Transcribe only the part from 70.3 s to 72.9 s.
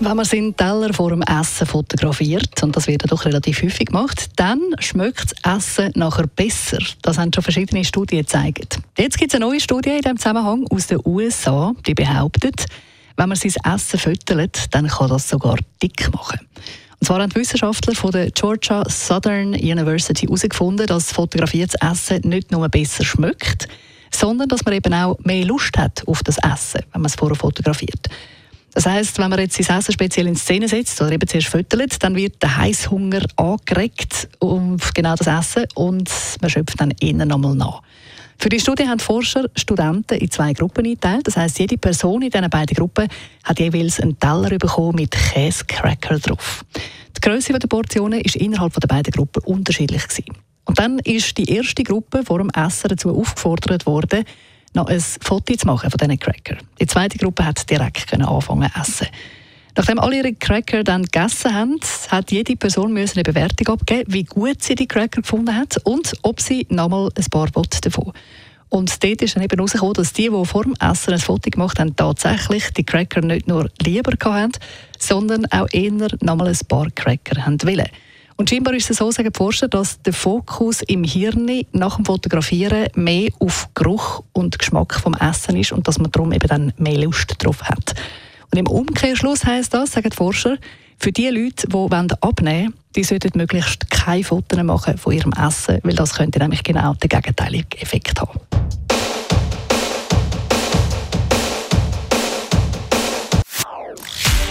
vor dem Essen ein Foto gemacht haben, tatsächlich die